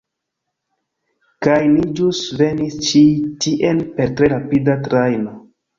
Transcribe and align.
Kaj 1.47 1.59
ni 1.75 1.85
ĵus 2.01 2.23
venis 2.41 2.81
ĉi 2.89 3.05
tien 3.47 3.87
per 4.01 4.19
tre 4.19 4.35
rapida 4.37 4.83
trajno. 4.91 5.41